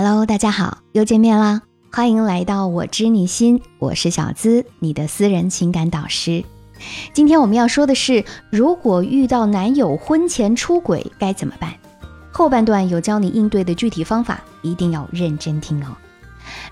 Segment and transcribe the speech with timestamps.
[0.00, 1.62] Hello，大家好，又见面啦！
[1.90, 6.44] 欢迎来到我知你心，我是小资，你的私人情感导师。
[7.12, 11.74] 今天我们要说的是，如果遇到男友婚前出轨该怎么办？
[12.30, 15.88] 后半段有教你应对的具体方法，一定要认真听哦。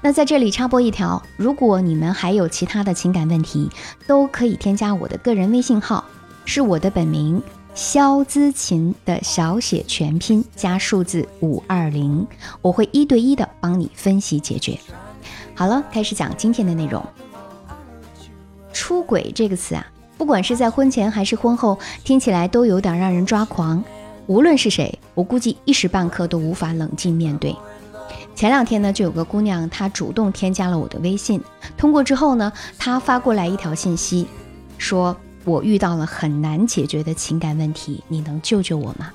[0.00, 3.68] 那在这里插播一条，如果你们还有其他的情感问题，
[4.06, 6.04] 都可以添加我的个人微信号，
[6.44, 7.42] 是我的本名。
[7.76, 12.26] 肖姿琴的小写全拼加数字五二零，
[12.62, 14.80] 我会一对一的帮你分析解决。
[15.54, 17.04] 好了，开始讲今天的内容。
[18.72, 23.84] 出轨这个词啊，不管是在婚前还是婚后，听起来都有点让人抓狂。
[24.26, 27.54] 无论是谁，我估计一时半刻都无法冷静面对。
[28.34, 31.42] 前两天呢，就有个姑娘，她主动添加了我的微信，
[31.76, 34.26] 通过之后呢，她发过来一条信息，
[34.78, 35.14] 说。
[35.46, 39.12] 我遇到了很难解决的情感问题，你能救救我吗？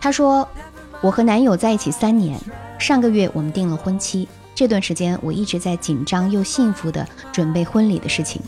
[0.00, 0.48] 她说，
[1.02, 2.40] 我和男友在一起三年，
[2.78, 8.40] 上个月我们订了婚期，这段时间我一直在紧张又幸福的准备婚礼的事情。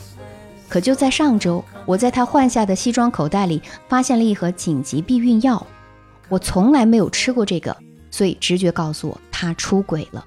[0.67, 5.67] 可就在上周，我在他换下的西装口袋里发现了一盒紧急避孕药，
[6.31, 7.77] 我从来没有吃过这个，
[8.11, 10.25] 所以直觉告诉我他出轨了。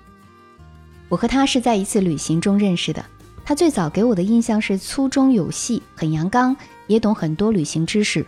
[1.10, 3.04] 我和他是在一次旅行中认识的。
[3.46, 6.58] 他最早给我的印象是粗中有细，很阳刚，
[6.88, 8.26] 也懂很多旅行知识。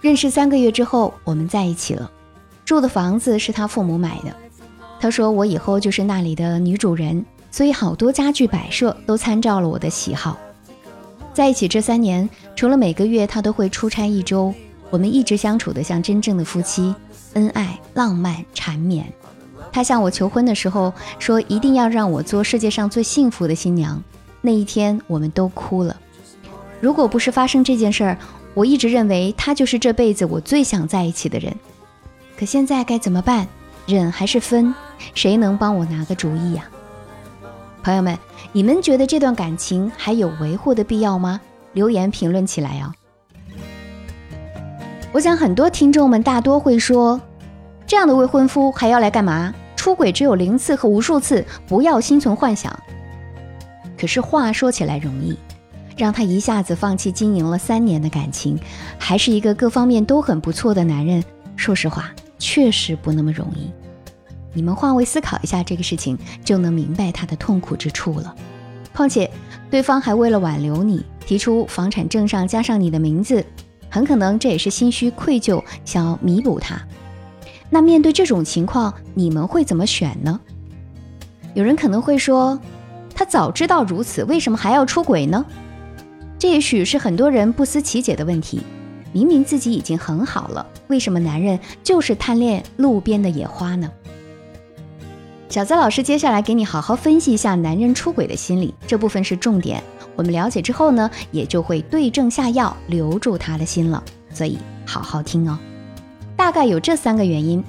[0.00, 2.08] 认识三个月之后，我们在一起了。
[2.64, 4.32] 住的房子是他父母买的。
[5.00, 10.38] 他说我以后就是那里的女主人，所以好多家具摆设都参照了我的喜好。
[11.34, 14.54] 在一起这三年，除了每个月他都会出差一周，
[14.90, 16.94] 我们一直相处的像真正的夫妻，
[17.32, 19.04] 恩爱、浪漫、缠绵。
[19.72, 24.00] 他向我求婚的时候说，一定要让我做世界上最幸福的新娘。
[24.42, 25.96] 那一天，我们都哭了。
[26.80, 28.18] 如果不是发生这件事儿，
[28.52, 31.54] 我一直认为他就是这辈子我最想在一起的人。
[32.36, 33.46] 可现在该怎么办？
[33.86, 34.74] 忍还是分？
[35.14, 36.64] 谁能帮我拿个主意呀？
[37.82, 38.18] 朋友们，
[38.52, 41.40] 你们觉得这段感情还有维护的必要吗？
[41.72, 42.92] 留言评论起来哦。
[45.12, 47.20] 我想很多听众们大多会说：
[47.86, 49.54] 这样的未婚夫还要来干嘛？
[49.76, 52.76] 出轨只有零次和无数次，不要心存幻想。
[54.02, 55.38] 可是话说起来容易，
[55.96, 58.58] 让他一下子放弃经营了三年的感情，
[58.98, 61.22] 还是一个各方面都很不错的男人。
[61.54, 63.70] 说实话，确实不那么容易。
[64.54, 68.34] 你们换位思考一下这个事情，就能明白他的痛苦之处了。
[68.92, 69.30] 况且，
[69.70, 73.46] 对方还为了挽留你，提出房产证上加上你的名字，
[73.88, 76.76] 很可能这也是心虚愧疚，想要弥补他。
[77.70, 80.40] 那面对这种情况，你们会怎么选呢？
[81.54, 82.58] 有人可能会说。
[83.14, 85.44] 他早知道如此，为什么还要出轨呢？
[86.38, 88.62] 这也许是很多人不思其解的问题。
[89.12, 93.90] 明明自己已经很好了，为什么男人就是贪恋路边的野花呢？
[95.50, 99.82] 小泽老师接下来给你好好分析一下男人出轨的心理，这部分是重点。
[100.16, 104.02] 我们了解之后呢，也就会对症下药，留住他的心了。
[104.32, 105.58] 所以好好听哦。
[106.34, 107.62] 大概有这三个原因：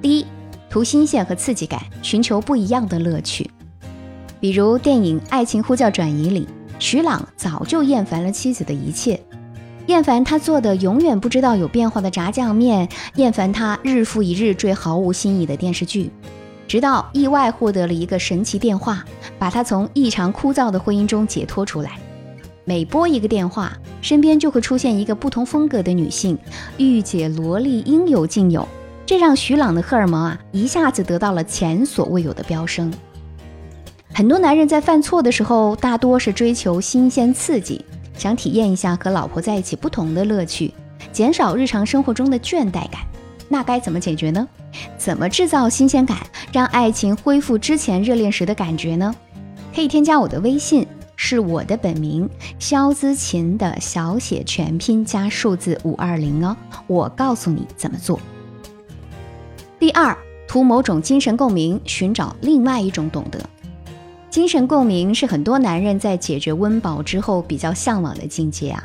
[0.00, 0.26] 第一，
[0.68, 3.48] 图新鲜和刺激感，寻求不一样的乐趣。
[4.42, 6.48] 比如电影《爱情呼叫转移》里，
[6.80, 9.22] 徐朗早就厌烦了妻子的一切，
[9.86, 16.10] 厌烦他做的永远不知道有变化的炸酱面，厌烦他日复一日追毫无新意的电视剧，
[16.66, 19.04] 直到意外获得了一个神奇电话，
[19.38, 21.92] 把他从异常枯燥的婚姻中解脱出来。
[22.64, 26.36] 每拨一个电话，身边就会出现一个不同风格的女性，
[26.78, 28.66] 御姐萝莉应有尽有，
[29.06, 32.92] 这让徐朗的荷尔蒙啊一下子得到了前所未有的飙升。
[34.14, 37.82] 很多男人在犯错的时候，大多是追求新鲜刺激，
[38.14, 40.72] 想体验一下和老婆在一起不同的乐趣，
[41.10, 43.00] 减少日常生活中的倦怠感。
[43.48, 44.46] 那该怎么解决呢？
[44.98, 46.18] 怎么制造新鲜感，
[46.52, 49.14] 让爱情恢复之前热恋时的感觉呢？
[49.74, 50.86] 可以添加我的微信，
[51.16, 56.54] 是我的本名肖姿琴的小写全拼加数字五二零哦，
[56.86, 58.20] 我告诉你怎么做。
[59.78, 63.40] 第二，图某种精神共鸣，寻找另外一种懂得。
[64.32, 68.82] 精神共鸣是很多男人在解决温饱之后比较向往的境界啊。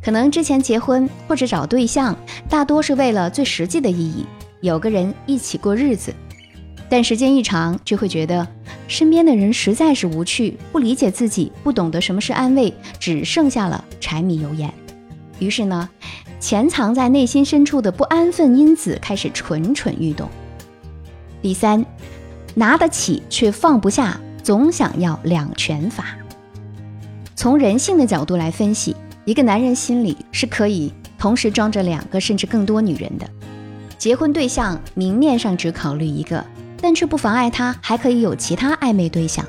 [0.00, 2.16] 可能之前结婚或者找对象，
[2.48, 4.24] 大多是为了最实际的意义，
[4.60, 6.14] 有个人一起过日子。
[6.88, 8.46] 但时间一长，就会觉得
[8.86, 14.72] 身边的人实在是无趣，不理解自己，不懂得什么是安慰，只剩下了柴米油盐。
[15.40, 15.90] 于是呢，
[16.38, 20.28] 潜藏在内心深处的不安分因子开始蠢蠢欲动。
[21.42, 21.84] 第三，
[22.54, 24.20] 拿得起却放不下。
[24.46, 26.04] 总想要两全法。
[27.34, 28.94] 从人性的角度来分析，
[29.24, 33.28] 一个男人心里是可以同时装着两个甚至更多女人的。
[33.98, 36.46] 结婚对象明面上只考虑一个，
[36.80, 39.44] 但却不妨碍他还可以有其他暧昧对象。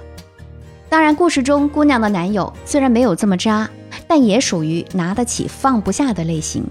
[0.90, 3.70] 当然，故事中姑娘的男友虽然没有这么渣，
[4.08, 6.64] 但也属于拿得起放不下的类型。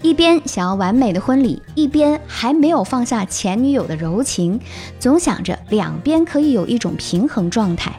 [0.00, 4.58] 一边想要完美的婚礼，一边还没有放下前女友的柔情，
[4.98, 7.92] 总想着两边可以有一种平衡状态。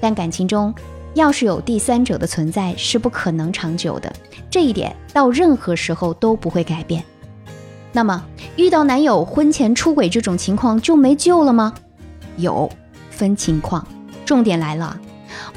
[0.00, 0.72] 但感情中
[1.14, 4.12] 要是有第三者的存在，是不可能长久的，
[4.48, 7.02] 这一点到任何时候都不会改变。
[7.92, 8.24] 那么，
[8.56, 11.74] 遇到男友婚前出轨这种情况就没救了吗？
[12.36, 12.70] 有，
[13.10, 13.84] 分情况。
[14.24, 14.96] 重点来了，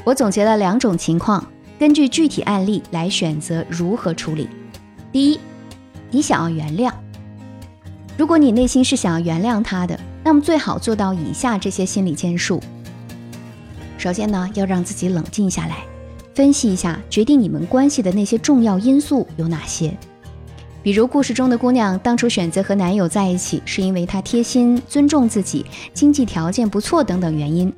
[0.04, 1.44] 我总结了两种情况，
[1.78, 4.48] 根据具体案例来选择如何处理。
[5.12, 5.40] 第一，
[6.10, 6.92] 你想要原谅，
[8.16, 12.60] 如果你内心是想要原谅他的，那么最好做到以下这些心理建树。
[13.96, 15.78] 首先呢，要让自己冷静下来，
[16.34, 19.96] 分析一下决定你们关系的那些重要因素有哪些。
[20.82, 27.72] 比如故事中的姑娘，当初选择和男友在一起，是因为他贴心、尊重自己、经济条件不错等等原因。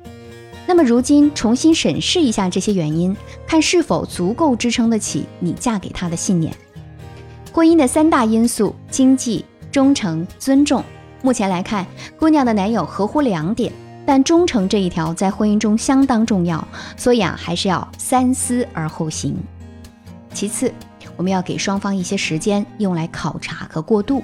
[0.65, 3.13] 那么如今重新审视一下这些原因，
[3.45, 6.55] 看是否足够支撑得起你嫁给他的信念。
[7.53, 10.83] 婚姻的三大因素：经济、忠诚、尊重。
[11.21, 11.85] 目前来看，
[12.17, 13.71] 姑娘的男友合乎两点，
[14.07, 16.67] 但忠诚这一条在婚姻中相当重要，
[16.97, 19.37] 所以啊，还是要三思而后行。
[20.33, 20.73] 其次，
[21.15, 24.23] 我们要给双方一些时间用来考察和过渡。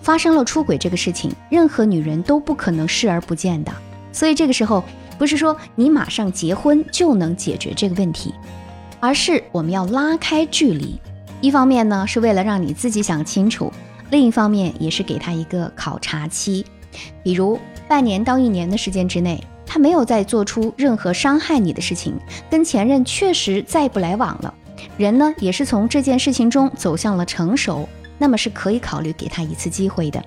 [0.00, 3.72] 发生了出轨这个事情，任何女人都不可能视而不见的，
[4.12, 4.84] 所以这个时候。
[5.18, 8.32] 不是说你马上结婚就能解决这个问题，
[9.00, 10.98] 而是我们要拉开距离。
[11.40, 13.72] 一方面呢，是为了让你自己想清楚；
[14.10, 16.64] 另一方面，也是给他一个考察期，
[17.22, 17.58] 比如
[17.88, 22.14] 半年到一年的时间之内，他没有再做出任何伤害你的事情，
[22.50, 24.52] 跟前任确实再不来往了，
[24.98, 27.88] 人呢也是从这件事情中走向了成熟，
[28.18, 30.22] 那么是可以考虑给他一次机会的。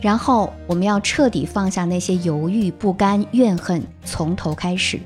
[0.00, 5.00] 然后我们要彻底放下那些犹豫、不甘、怨恨，从头开始。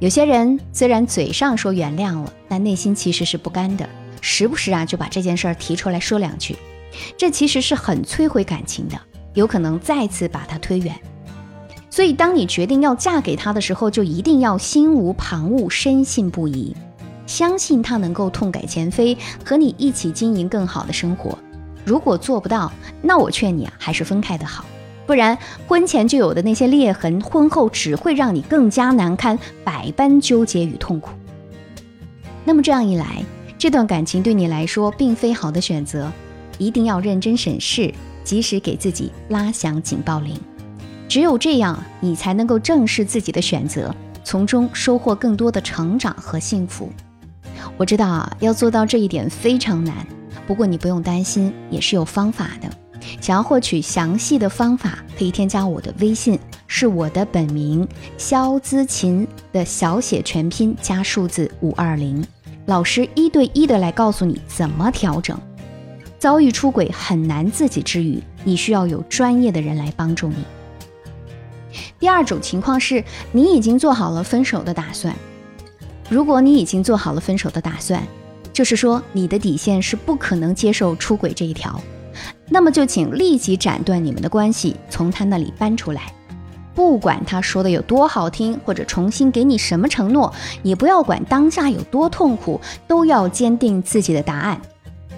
[0.00, 3.88] 有些人虽然嘴上说原谅了，但内心其实是不甘的，
[4.20, 6.56] 时不时啊就把这件事儿提出来说两句，
[7.16, 8.96] 这其实是很摧毁感情的，
[9.34, 10.94] 有可能再次把他推远。
[11.90, 16.76] 所以，当你决定要嫁给他的时候，就一定要心无旁骛、深信不疑，
[17.26, 21.36] 相信他能够痛改前非，和你一起经营更好的生活。
[21.84, 22.70] 如果做不到，
[23.02, 24.64] 那我劝你啊，还是分开的好，
[25.08, 31.12] 不然婚前就有的那些裂痕，婚后只会让你更加难堪，百般纠结与痛苦。
[32.44, 33.24] 那么这样一来，
[33.56, 36.12] 这段感情对你来说并非好的选择，
[36.58, 37.90] 一定要认真审视，
[38.22, 40.38] 及时给自己拉响警报铃。
[41.08, 46.92] 只有这样，你才能够正视自己的选择，从中收获更多的成长和幸福。
[47.78, 50.06] 我知道啊，要做到这一点非常难。
[50.46, 52.68] 不过你不用担心，也是有方法的。
[53.20, 62.24] 想要获取详细的方法，可以添加我的微信，是我的本名肖姿琴的小写全拼加数字五二零，
[62.66, 65.38] 老师一对一的来告诉你怎么调整。
[66.18, 70.36] 遭遇出轨很难自己治愈，你需要有专业的人来帮助你。
[72.00, 75.14] 第二种情况是你已经做好了分手的打算。
[76.08, 78.02] 如果你已经做好了分手的打算，
[78.52, 81.80] 就是说，你的底线是不可能接受出轨这一条，
[82.48, 86.12] 那么就请立即斩断你们的关系，从他那里搬出来。
[86.74, 94.60] 不管他说的有多好听，或者重新给你什么承诺，也不要管当下有多痛苦，都要坚定自己的答案。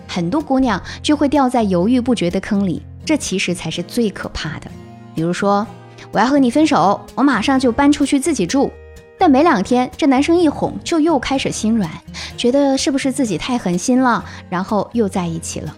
[0.09, 4.71] 很多姑娘就会掉在犹豫不决的坑里，这其实才是最可怕的。
[5.15, 5.67] 比如说，
[6.13, 8.71] 我要和你分手，我马上就搬出去自己住。
[9.19, 11.91] 但没两天，这男生一哄就又开始心软，
[12.39, 15.77] 觉得是不是自己太狠心了，然后又在一起了。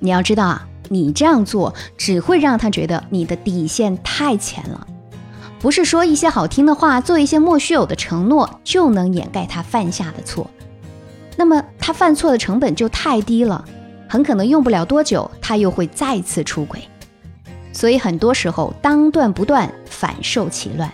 [0.00, 4.86] 你要知道啊，你这样做只会让他觉得你的底线太浅了。
[5.60, 10.50] 不是说一些好听的话，做一些莫须有的承诺就能掩盖他犯下的错。
[11.36, 13.64] 那么他犯错的成本就太低了，
[14.08, 16.82] 很可能用不了多久，他又会再次出轨。
[17.72, 20.90] 所以很多时候，当断不断，反受其乱。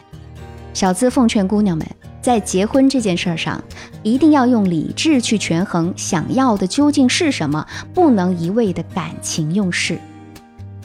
[0.74, 1.86] 小资奉劝姑娘们，
[2.26, 3.62] 在结婚这件事儿上，
[4.02, 7.64] 一定要用理智去权衡想要的究竟是什么，
[7.94, 9.96] 不能一味的感情用事。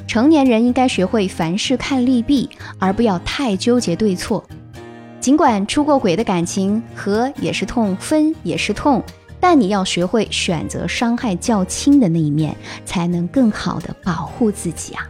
[0.05, 4.43] 成年人应该学会凡事看利弊，而不要太纠结对错。
[5.19, 9.03] 尽管出过轨的感情和也是痛，分也是痛，
[9.39, 12.55] 但你要学会选择伤害较轻的那一面，
[12.86, 15.10] 才能更好的保护自己啊。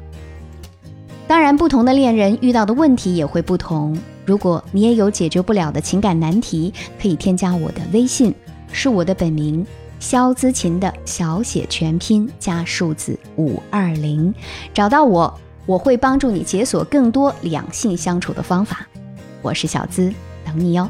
[1.28, 3.98] 当然，不同的恋人遇到的问题也会不同。
[4.26, 8.34] 如果你也有解决不了的情感难题，可以添加我的微信，
[8.72, 9.66] 是我的本名
[10.00, 14.34] 肖姿琴的小写全拼加数字五二零，
[14.74, 18.88] 找到我，我会帮助你解锁更多两性相处的方法。
[19.42, 20.14] 我是小姿，
[20.46, 20.90] 等你哟。